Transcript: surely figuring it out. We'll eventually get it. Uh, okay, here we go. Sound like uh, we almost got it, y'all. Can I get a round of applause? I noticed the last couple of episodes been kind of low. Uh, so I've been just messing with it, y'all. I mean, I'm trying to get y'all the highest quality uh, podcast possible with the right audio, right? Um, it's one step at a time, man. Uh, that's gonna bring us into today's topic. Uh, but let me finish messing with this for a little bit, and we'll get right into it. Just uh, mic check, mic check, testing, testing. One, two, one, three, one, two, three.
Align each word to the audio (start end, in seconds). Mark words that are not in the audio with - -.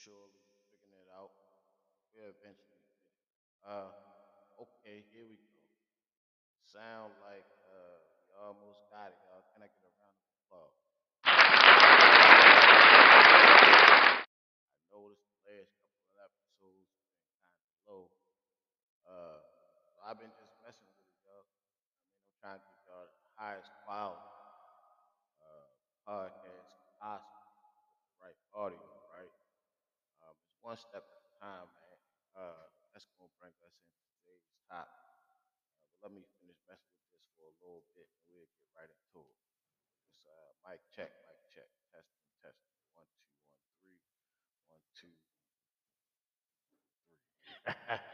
surely 0.00 0.40
figuring 0.72 0.96
it 0.96 1.12
out. 1.12 1.28
We'll 2.16 2.32
eventually 2.32 2.80
get 2.88 3.04
it. 3.04 3.20
Uh, 3.60 3.92
okay, 4.64 5.04
here 5.12 5.28
we 5.28 5.36
go. 5.36 5.60
Sound 6.64 7.12
like 7.20 7.44
uh, 7.68 8.00
we 8.24 8.32
almost 8.40 8.80
got 8.88 9.12
it, 9.12 9.20
y'all. 9.28 9.44
Can 9.52 9.60
I 9.60 9.68
get 9.68 9.84
a 9.84 9.92
round 10.00 10.16
of 10.16 10.32
applause? 10.40 10.80
I 14.00 14.24
noticed 14.88 15.28
the 15.28 15.52
last 15.52 15.76
couple 15.84 16.08
of 16.08 16.32
episodes 16.32 16.88
been 16.96 17.20
kind 17.44 17.60
of 17.60 17.76
low. 17.84 18.08
Uh, 19.04 19.36
so 19.84 20.00
I've 20.08 20.16
been 20.16 20.32
just 20.32 20.56
messing 20.64 20.88
with 20.96 21.12
it, 21.12 21.20
y'all. 21.28 21.44
I 21.44 21.52
mean, 21.52 21.76
I'm 22.24 22.32
trying 22.40 22.56
to 22.56 22.64
get 22.64 22.80
y'all 22.88 23.04
the 23.04 23.36
highest 23.36 23.68
quality 23.84 24.24
uh, 25.44 25.68
podcast 26.08 26.72
possible 26.96 27.52
with 28.00 28.08
the 28.08 28.16
right 28.24 28.40
audio, 28.56 28.80
right? 29.12 29.34
Um, 30.22 30.36
it's 30.46 30.59
one 30.70 30.78
step 30.78 31.02
at 31.02 31.26
a 31.26 31.32
time, 31.42 31.66
man. 31.66 31.98
Uh, 32.38 32.70
that's 32.94 33.02
gonna 33.18 33.26
bring 33.42 33.50
us 33.66 33.74
into 33.74 34.06
today's 34.22 34.46
topic. 34.70 34.86
Uh, 35.26 35.42
but 35.98 36.14
let 36.14 36.14
me 36.14 36.22
finish 36.38 36.62
messing 36.70 36.94
with 36.94 37.10
this 37.10 37.26
for 37.34 37.50
a 37.50 37.54
little 37.58 37.82
bit, 37.98 38.06
and 38.06 38.22
we'll 38.30 38.46
get 38.54 38.62
right 38.78 38.86
into 38.86 39.18
it. 39.26 39.38
Just 40.06 40.30
uh, 40.30 40.54
mic 40.62 40.78
check, 40.94 41.10
mic 41.26 41.42
check, 41.50 41.66
testing, 41.90 42.30
testing. 42.38 42.78
One, 42.94 43.10
two, 43.18 43.34
one, 43.50 43.66
three, 43.82 43.98
one, 44.70 44.82
two, 44.94 45.10
three. 47.66 47.98